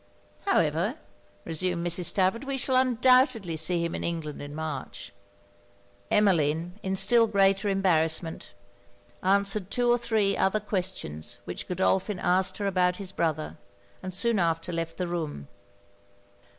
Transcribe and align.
'However,' 0.47 0.95
reassumed 1.45 1.85
Mrs. 1.85 2.05
Stafford, 2.05 2.45
'we 2.45 2.57
shall 2.57 2.75
undoubtedly 2.75 3.55
see 3.55 3.85
him 3.85 3.93
in 3.93 4.03
England 4.03 4.41
in 4.41 4.55
March.' 4.55 5.13
Emmeline, 6.09 6.79
in 6.81 6.95
still 6.95 7.27
greater 7.27 7.69
embarrassment, 7.69 8.53
answered 9.21 9.69
two 9.69 9.91
or 9.91 9.99
three 9.99 10.35
other 10.35 10.59
questions 10.59 11.37
which 11.45 11.67
Godolphin 11.67 12.17
asked 12.17 12.57
her 12.57 12.65
about 12.65 12.95
his 12.95 13.11
brother, 13.11 13.57
and 14.01 14.11
soon 14.11 14.39
after 14.39 14.73
left 14.73 14.97
the 14.97 15.05
room. 15.07 15.47